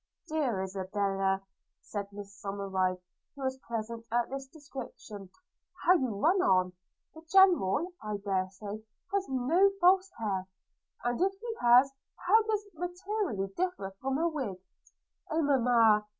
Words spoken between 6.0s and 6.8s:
run on!